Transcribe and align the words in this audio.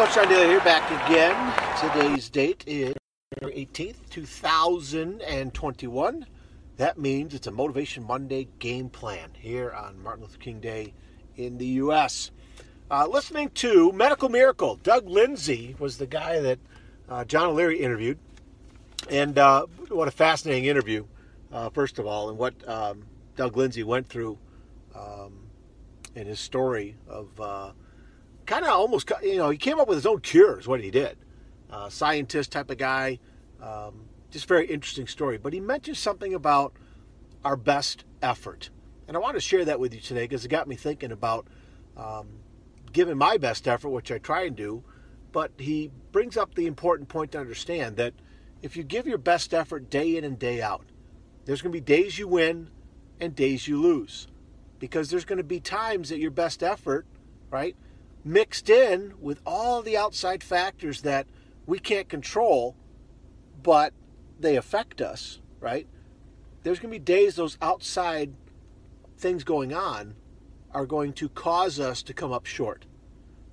Coach 0.00 0.14
John 0.14 0.28
Daly 0.30 0.46
here, 0.46 0.60
back 0.60 1.06
again. 1.06 1.36
Today's 1.78 2.30
date 2.30 2.64
is 2.66 2.94
February 3.34 3.68
18th, 3.70 3.96
2021. 4.08 6.26
That 6.78 6.98
means 6.98 7.34
it's 7.34 7.46
a 7.46 7.50
Motivation 7.50 8.04
Monday 8.04 8.48
game 8.60 8.88
plan 8.88 9.28
here 9.34 9.70
on 9.70 10.02
Martin 10.02 10.22
Luther 10.22 10.38
King 10.38 10.58
Day 10.58 10.94
in 11.36 11.58
the 11.58 11.66
U.S. 11.66 12.30
Uh, 12.90 13.08
listening 13.08 13.50
to 13.50 13.92
Medical 13.92 14.30
Miracle, 14.30 14.76
Doug 14.76 15.06
Lindsay 15.06 15.76
was 15.78 15.98
the 15.98 16.06
guy 16.06 16.40
that 16.40 16.58
uh, 17.10 17.26
John 17.26 17.48
O'Leary 17.48 17.80
interviewed. 17.80 18.18
And 19.10 19.36
uh, 19.36 19.66
what 19.90 20.08
a 20.08 20.12
fascinating 20.12 20.64
interview, 20.64 21.04
uh, 21.52 21.68
first 21.68 21.98
of 21.98 22.06
all, 22.06 22.30
and 22.30 22.38
what 22.38 22.54
um, 22.66 23.04
Doug 23.36 23.54
Lindsay 23.54 23.82
went 23.82 24.08
through 24.08 24.38
um, 24.94 25.40
in 26.14 26.26
his 26.26 26.40
story 26.40 26.96
of 27.06 27.38
uh, 27.38 27.72
kind 28.50 28.64
of 28.64 28.72
almost, 28.72 29.08
you 29.22 29.36
know, 29.36 29.48
he 29.48 29.56
came 29.56 29.78
up 29.78 29.86
with 29.86 29.96
his 29.96 30.06
own 30.06 30.20
cure, 30.20 30.58
is 30.58 30.66
what 30.66 30.82
he 30.82 30.90
did. 30.90 31.16
Uh, 31.70 31.88
scientist 31.88 32.50
type 32.50 32.68
of 32.68 32.78
guy. 32.78 33.20
Um, 33.62 34.06
just 34.32 34.46
very 34.46 34.66
interesting 34.66 35.06
story. 35.06 35.38
But 35.38 35.52
he 35.52 35.60
mentioned 35.60 35.96
something 35.96 36.34
about 36.34 36.72
our 37.44 37.54
best 37.54 38.04
effort. 38.20 38.70
And 39.06 39.16
I 39.16 39.20
want 39.20 39.36
to 39.36 39.40
share 39.40 39.64
that 39.66 39.78
with 39.78 39.94
you 39.94 40.00
today 40.00 40.24
because 40.24 40.44
it 40.44 40.48
got 40.48 40.66
me 40.66 40.74
thinking 40.74 41.12
about 41.12 41.46
um, 41.96 42.40
giving 42.92 43.16
my 43.16 43.36
best 43.36 43.68
effort, 43.68 43.90
which 43.90 44.10
I 44.10 44.18
try 44.18 44.42
and 44.42 44.56
do. 44.56 44.82
But 45.30 45.52
he 45.56 45.92
brings 46.10 46.36
up 46.36 46.56
the 46.56 46.66
important 46.66 47.08
point 47.08 47.30
to 47.32 47.38
understand 47.38 47.98
that 47.98 48.14
if 48.62 48.76
you 48.76 48.82
give 48.82 49.06
your 49.06 49.18
best 49.18 49.54
effort 49.54 49.90
day 49.90 50.16
in 50.16 50.24
and 50.24 50.36
day 50.36 50.60
out, 50.60 50.86
there's 51.44 51.62
going 51.62 51.72
to 51.72 51.76
be 51.76 51.80
days 51.80 52.18
you 52.18 52.26
win 52.26 52.68
and 53.20 53.32
days 53.32 53.68
you 53.68 53.80
lose. 53.80 54.26
Because 54.80 55.08
there's 55.08 55.24
going 55.24 55.38
to 55.38 55.44
be 55.44 55.60
times 55.60 56.08
that 56.08 56.18
your 56.18 56.32
best 56.32 56.64
effort, 56.64 57.06
right, 57.48 57.76
mixed 58.24 58.68
in 58.68 59.14
with 59.20 59.40
all 59.46 59.82
the 59.82 59.96
outside 59.96 60.42
factors 60.42 61.02
that 61.02 61.26
we 61.66 61.78
can't 61.78 62.08
control, 62.08 62.76
but 63.62 63.92
they 64.38 64.56
affect 64.56 65.00
us, 65.00 65.40
right? 65.60 65.86
There's 66.62 66.78
going 66.78 66.92
to 66.92 66.98
be 66.98 67.04
days 67.04 67.36
those 67.36 67.56
outside 67.62 68.34
things 69.16 69.44
going 69.44 69.72
on 69.72 70.14
are 70.72 70.86
going 70.86 71.12
to 71.14 71.28
cause 71.28 71.80
us 71.80 72.02
to 72.02 72.14
come 72.14 72.32
up 72.32 72.46
short. 72.46 72.86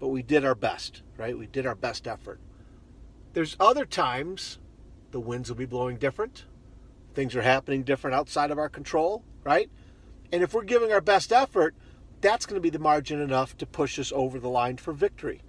But 0.00 0.08
we 0.08 0.22
did 0.22 0.44
our 0.44 0.54
best, 0.54 1.02
right? 1.16 1.38
We 1.38 1.46
did 1.46 1.66
our 1.66 1.74
best 1.74 2.06
effort. 2.06 2.40
There's 3.32 3.56
other 3.58 3.84
times 3.84 4.58
the 5.10 5.20
winds 5.20 5.48
will 5.48 5.56
be 5.56 5.66
blowing 5.66 5.96
different. 5.96 6.44
Things 7.14 7.36
are 7.36 7.42
happening 7.42 7.82
different 7.84 8.14
outside 8.14 8.50
of 8.50 8.58
our 8.58 8.68
control, 8.68 9.24
right? 9.44 9.70
And 10.32 10.42
if 10.42 10.52
we're 10.52 10.64
giving 10.64 10.92
our 10.92 11.00
best 11.00 11.32
effort, 11.32 11.74
that's 12.24 12.46
going 12.46 12.56
to 12.56 12.60
be 12.60 12.70
the 12.70 12.78
margin 12.78 13.20
enough 13.20 13.56
to 13.58 13.66
push 13.66 13.98
us 13.98 14.10
over 14.14 14.40
the 14.40 14.48
line 14.48 14.78
for 14.78 14.92
victory. 14.92 15.42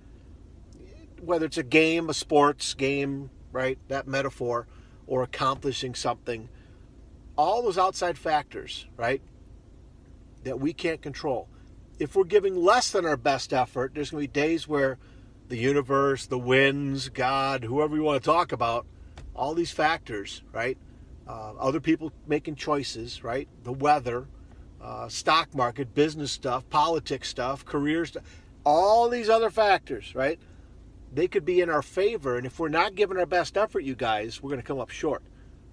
Whether 1.22 1.46
it's 1.46 1.58
a 1.58 1.64
game, 1.64 2.10
a 2.10 2.14
sports 2.14 2.74
game, 2.74 3.30
right? 3.52 3.80
That 3.88 4.08
metaphor, 4.08 4.68
or 5.08 5.24
accomplishing 5.24 5.96
something. 5.96 6.50
All 7.38 7.62
those 7.64 7.78
outside 7.78 8.18
factors, 8.18 8.88
right? 8.98 9.22
That 10.44 10.60
we 10.60 10.74
can't 10.74 11.02
control. 11.02 11.48
If 11.98 12.16
we're 12.16 12.26
giving 12.26 12.56
less 12.56 12.92
than 12.92 13.06
our 13.06 13.18
best 13.18 13.54
effort, 13.54 13.94
there's 13.96 14.12
going 14.12 14.24
to 14.24 14.28
be 14.28 14.34
days 14.34 14.68
where 14.68 14.98
the 15.48 15.58
universe, 15.58 16.26
the 16.26 16.38
winds, 16.38 17.08
God, 17.08 17.64
whoever 17.64 17.96
you 17.96 18.04
want 18.04 18.22
to 18.22 18.26
talk 18.26 18.52
about, 18.52 18.86
all 19.34 19.54
these 19.54 19.72
factors, 19.72 20.44
right? 20.52 20.78
Uh, 21.28 21.54
other 21.58 21.80
people 21.80 22.12
making 22.28 22.56
choices, 22.56 23.24
right? 23.24 23.48
The 23.64 23.72
weather, 23.72 24.28
uh, 24.86 25.10
stock 25.10 25.54
market, 25.56 25.96
business 25.96 26.32
stuff, 26.32 26.70
politics 26.70 27.28
stuff, 27.28 27.66
career 27.66 28.06
stuff, 28.06 28.24
all 28.64 29.10
these 29.10 29.30
other 29.30 29.50
factors, 29.50 30.14
right? 30.14 30.40
They 31.12 31.28
could 31.28 31.44
be 31.44 31.60
in 31.60 31.72
our 31.72 31.82
favor. 31.82 32.38
And 32.38 32.46
if 32.46 32.60
we're 32.60 32.70
not 32.70 32.94
giving 32.94 33.18
our 33.18 33.26
best 33.26 33.58
effort, 33.58 33.80
you 33.80 33.96
guys, 33.96 34.44
we're 34.44 34.52
going 34.52 34.62
to 34.62 34.68
come 34.68 34.80
up 34.80 34.92
short. 34.92 35.24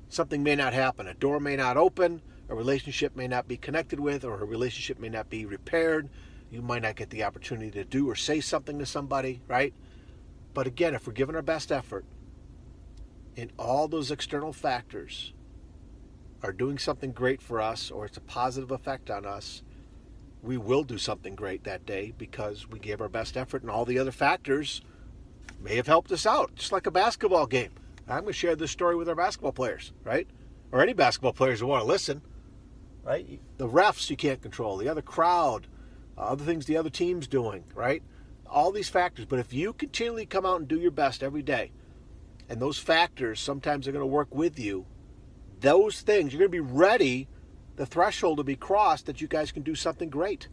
Something 0.08 0.42
may 0.42 0.56
not 0.56 0.72
happen. 0.72 1.06
A 1.06 1.14
door 1.14 1.40
may 1.40 1.56
not 1.56 1.76
open. 1.76 2.22
A 2.48 2.54
relationship 2.54 3.14
may 3.14 3.28
not 3.28 3.46
be 3.46 3.58
connected 3.58 4.00
with, 4.00 4.24
or 4.24 4.40
a 4.40 4.46
relationship 4.46 4.98
may 4.98 5.10
not 5.10 5.28
be 5.28 5.44
repaired. 5.44 6.08
You 6.50 6.62
might 6.62 6.82
not 6.82 6.96
get 6.96 7.10
the 7.10 7.24
opportunity 7.24 7.70
to 7.72 7.84
do 7.84 8.08
or 8.08 8.14
say 8.14 8.40
something 8.40 8.78
to 8.78 8.86
somebody, 8.86 9.42
right? 9.46 9.74
But 10.54 10.66
again, 10.66 10.94
if 10.94 11.06
we're 11.06 11.12
giving 11.12 11.36
our 11.36 11.42
best 11.42 11.70
effort 11.70 12.06
in 13.36 13.50
all 13.58 13.88
those 13.88 14.10
external 14.10 14.54
factors, 14.54 15.34
are 16.42 16.53
doing 16.53 16.78
something 16.78 17.12
great 17.12 17.41
for 17.41 17.60
us 17.60 17.91
or 17.91 18.04
it's 18.04 18.16
a 18.16 18.22
positive 18.22 18.70
effect 18.70 19.10
on 19.10 19.25
us, 19.25 19.62
we 20.42 20.56
will 20.56 20.82
do 20.82 20.98
something 20.98 21.36
great 21.36 21.64
that 21.64 21.86
day 21.86 22.12
because 22.19 22.69
we 22.69 22.78
gave 22.78 23.00
our 23.00 23.08
best 23.08 23.36
effort 23.36 23.62
and 23.62 23.70
all 23.70 23.84
the 23.84 23.98
other 23.98 24.10
factors 24.10 24.82
may 25.60 25.76
have 25.76 25.86
helped 25.86 26.10
us 26.10 26.26
out, 26.26 26.54
just 26.56 26.72
like 26.72 26.86
a 26.86 26.91
basketball 26.91 27.47
game. 27.47 27.70
I'm 28.08 28.22
going 28.22 28.26
to 28.26 28.32
share 28.32 28.56
this 28.56 28.72
story 28.72 28.97
with 28.97 29.08
our 29.08 29.14
basketball 29.14 29.52
players, 29.52 29.92
right? 30.02 30.26
Or 30.72 30.82
any 30.82 30.92
basketball 30.92 31.32
players 31.32 31.60
who 31.60 31.69
want 31.69 31.82
to 31.82 31.86
listen, 31.86 32.22
right? 33.04 33.41
The 33.58 33.69
refs 33.69 34.10
you 34.10 34.16
can't 34.16 34.42
control, 34.42 34.76
the 34.76 34.88
other 34.88 35.02
crowd, 35.02 35.69
uh, 36.19 36.22
other 36.22 36.44
things 36.44 36.66
the 36.66 36.76
other 36.76 36.91
team's 36.91 37.28
doing, 37.28 37.64
right? 37.75 38.02
All 38.47 38.72
these 38.72 38.88
factors. 38.88 39.25
But 39.25 39.38
if 39.38 39.52
you 39.52 39.72
continually 39.72 40.26
come 40.26 40.44
out 40.44 40.58
and 40.58 40.69
do 40.69 40.78
your 40.78 40.91
best 40.91 41.22
every 41.22 41.42
day, 41.42 41.70
and 42.48 42.60
those 42.60 42.78
factors 42.78 43.41
sometimes 43.41 43.86
are 43.86 43.92
going 43.92 44.02
to 44.02 44.06
work 44.06 44.34
with 44.34 44.58
you 44.58 44.84
those 45.62 46.00
things, 46.02 46.32
you're 46.32 46.38
going 46.38 46.50
to 46.50 46.52
be 46.52 46.74
ready, 46.74 47.28
the 47.76 47.86
threshold 47.86 48.36
to 48.38 48.44
be 48.44 48.56
crossed 48.56 49.06
that 49.06 49.20
you 49.20 49.28
guys 49.28 49.50
can 49.50 49.62
do 49.62 49.74
something 49.74 50.10
great. 50.10 50.48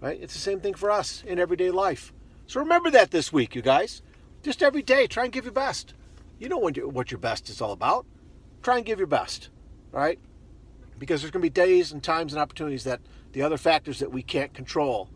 Right? 0.00 0.20
It's 0.20 0.34
the 0.34 0.40
same 0.40 0.60
thing 0.60 0.74
for 0.74 0.90
us 0.90 1.24
in 1.26 1.38
everyday 1.38 1.70
life. 1.70 2.12
So 2.46 2.60
remember 2.60 2.90
that 2.90 3.10
this 3.10 3.32
week, 3.32 3.54
you 3.54 3.62
guys. 3.62 4.02
Just 4.42 4.62
every 4.62 4.82
day, 4.82 5.06
try 5.06 5.24
and 5.24 5.32
give 5.32 5.44
your 5.44 5.52
best. 5.52 5.94
You 6.38 6.50
know 6.50 6.58
what 6.58 7.10
your 7.10 7.18
best 7.18 7.48
is 7.48 7.62
all 7.62 7.72
about. 7.72 8.04
Try 8.62 8.76
and 8.76 8.84
give 8.84 8.98
your 8.98 9.06
best, 9.06 9.48
right? 9.92 10.18
Because 10.98 11.22
there's 11.22 11.30
going 11.30 11.40
to 11.40 11.46
be 11.46 11.50
days 11.50 11.92
and 11.92 12.02
times 12.02 12.34
and 12.34 12.42
opportunities 12.42 12.84
that 12.84 13.00
the 13.32 13.42
other 13.42 13.56
factors 13.56 13.98
that 14.00 14.12
we 14.12 14.22
can't 14.22 14.52
control, 14.52 15.08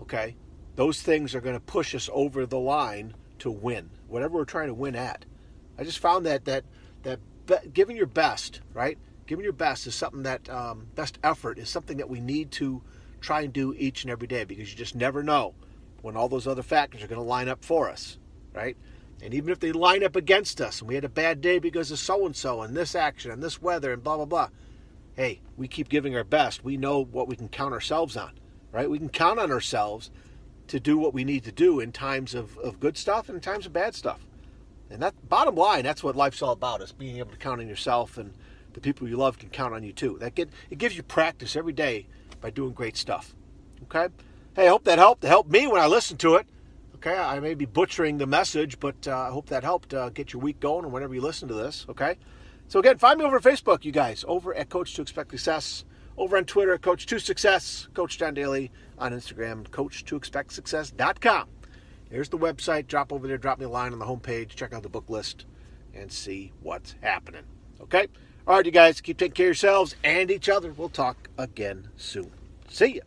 okay, 0.00 0.36
those 0.76 1.02
things 1.02 1.34
are 1.34 1.40
going 1.40 1.56
to 1.56 1.60
push 1.60 1.94
us 1.94 2.08
over 2.12 2.46
the 2.46 2.58
line 2.58 3.14
to 3.40 3.50
win, 3.50 3.90
whatever 4.08 4.34
we're 4.38 4.44
trying 4.44 4.68
to 4.68 4.74
win 4.74 4.96
at. 4.96 5.24
I 5.78 5.84
just 5.84 5.98
found 5.98 6.24
that 6.24 6.46
that 6.46 6.64
that 7.02 7.20
giving 7.72 7.96
your 7.96 8.06
best, 8.06 8.60
right? 8.72 8.98
Giving 9.26 9.44
your 9.44 9.52
best 9.52 9.86
is 9.86 9.94
something 9.94 10.22
that 10.24 10.48
um, 10.50 10.86
best 10.94 11.18
effort 11.22 11.58
is 11.58 11.68
something 11.68 11.96
that 11.96 12.08
we 12.08 12.20
need 12.20 12.50
to 12.52 12.82
try 13.20 13.40
and 13.40 13.52
do 13.52 13.74
each 13.78 14.04
and 14.04 14.10
every 14.10 14.28
day 14.28 14.44
because 14.44 14.70
you 14.70 14.76
just 14.76 14.94
never 14.94 15.22
know 15.22 15.54
when 16.02 16.16
all 16.16 16.28
those 16.28 16.46
other 16.46 16.62
factors 16.62 17.02
are 17.02 17.06
going 17.06 17.20
to 17.20 17.26
line 17.26 17.48
up 17.48 17.64
for 17.64 17.88
us, 17.88 18.18
right? 18.52 18.76
And 19.22 19.32
even 19.32 19.50
if 19.50 19.60
they 19.60 19.72
line 19.72 20.04
up 20.04 20.16
against 20.16 20.60
us 20.60 20.80
and 20.80 20.88
we 20.88 20.94
had 20.94 21.04
a 21.04 21.08
bad 21.08 21.40
day 21.40 21.58
because 21.58 21.90
of 21.90 21.98
so 21.98 22.26
and 22.26 22.36
so 22.36 22.60
and 22.60 22.76
this 22.76 22.94
action 22.94 23.30
and 23.30 23.42
this 23.42 23.62
weather 23.62 23.92
and 23.92 24.02
blah 24.02 24.16
blah 24.16 24.26
blah, 24.26 24.48
hey, 25.14 25.40
we 25.56 25.68
keep 25.68 25.88
giving 25.88 26.14
our 26.14 26.24
best. 26.24 26.64
We 26.64 26.76
know 26.76 27.02
what 27.02 27.28
we 27.28 27.36
can 27.36 27.48
count 27.48 27.72
ourselves 27.72 28.16
on, 28.16 28.32
right? 28.72 28.90
We 28.90 28.98
can 28.98 29.08
count 29.08 29.38
on 29.38 29.50
ourselves 29.50 30.10
to 30.66 30.80
do 30.80 30.98
what 30.98 31.14
we 31.14 31.24
need 31.24 31.44
to 31.44 31.52
do 31.52 31.80
in 31.80 31.92
times 31.92 32.34
of, 32.34 32.58
of 32.58 32.80
good 32.80 32.96
stuff 32.96 33.28
and 33.28 33.36
in 33.36 33.40
times 33.40 33.64
of 33.64 33.72
bad 33.72 33.94
stuff. 33.94 34.26
And 34.90 35.02
that 35.02 35.28
bottom 35.28 35.54
line, 35.54 35.82
that's 35.82 36.02
what 36.02 36.14
life's 36.14 36.42
all 36.42 36.52
about, 36.52 36.82
is 36.82 36.92
being 36.92 37.18
able 37.18 37.30
to 37.30 37.36
count 37.36 37.60
on 37.60 37.68
yourself 37.68 38.18
and 38.18 38.32
the 38.74 38.80
people 38.80 39.08
you 39.08 39.16
love 39.16 39.38
can 39.38 39.48
count 39.48 39.74
on 39.74 39.82
you 39.82 39.92
too. 39.92 40.18
That 40.20 40.34
get 40.34 40.50
it 40.70 40.78
gives 40.78 40.96
you 40.96 41.02
practice 41.02 41.56
every 41.56 41.72
day 41.72 42.06
by 42.40 42.50
doing 42.50 42.72
great 42.72 42.96
stuff. 42.96 43.34
Okay? 43.84 44.12
Hey, 44.54 44.66
I 44.66 44.68
hope 44.68 44.84
that 44.84 44.98
helped. 44.98 45.24
It 45.24 45.28
helped 45.28 45.50
me 45.50 45.66
when 45.66 45.80
I 45.80 45.86
listened 45.86 46.20
to 46.20 46.34
it. 46.36 46.46
Okay, 46.96 47.16
I 47.16 47.38
may 47.38 47.54
be 47.54 47.66
butchering 47.66 48.16
the 48.16 48.26
message, 48.26 48.80
but 48.80 49.06
uh, 49.06 49.18
I 49.18 49.28
hope 49.28 49.46
that 49.50 49.62
helped 49.62 49.92
uh, 49.92 50.08
get 50.08 50.32
your 50.32 50.40
week 50.40 50.58
going 50.58 50.86
or 50.86 50.88
whenever 50.88 51.14
you 51.14 51.20
listen 51.20 51.48
to 51.48 51.54
this. 51.54 51.84
Okay? 51.90 52.16
So 52.68 52.78
again, 52.78 52.96
find 52.96 53.18
me 53.18 53.26
over 53.26 53.40
Facebook, 53.40 53.84
you 53.84 53.92
guys, 53.92 54.24
over 54.26 54.54
at 54.54 54.70
Coach 54.70 54.94
to 54.94 55.02
Expect 55.02 55.30
Success, 55.30 55.84
over 56.16 56.36
on 56.36 56.44
Twitter, 56.44 56.78
Coach 56.78 57.04
to 57.06 57.18
Success, 57.18 57.88
Coach 57.92 58.18
John 58.18 58.32
Daly 58.32 58.70
on 58.98 59.12
Instagram, 59.12 59.70
Coach 59.70 60.04
to 60.06 60.16
Expect 60.16 60.52
Success.com. 60.52 61.48
Here's 62.10 62.28
the 62.28 62.38
website. 62.38 62.86
Drop 62.86 63.12
over 63.12 63.26
there, 63.26 63.38
drop 63.38 63.58
me 63.58 63.64
a 63.64 63.68
line 63.68 63.92
on 63.92 63.98
the 63.98 64.04
homepage, 64.04 64.50
check 64.50 64.72
out 64.72 64.82
the 64.82 64.88
book 64.88 65.08
list, 65.08 65.46
and 65.94 66.10
see 66.12 66.52
what's 66.62 66.94
happening. 67.00 67.44
Okay? 67.80 68.06
All 68.46 68.56
right, 68.56 68.66
you 68.66 68.72
guys, 68.72 69.00
keep 69.00 69.18
taking 69.18 69.34
care 69.34 69.46
of 69.46 69.48
yourselves 69.48 69.96
and 70.04 70.30
each 70.30 70.48
other. 70.48 70.72
We'll 70.72 70.90
talk 70.90 71.28
again 71.38 71.88
soon. 71.96 72.30
See 72.68 72.96
ya. 72.96 73.02